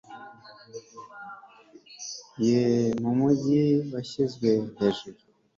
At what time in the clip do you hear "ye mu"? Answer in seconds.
2.45-3.11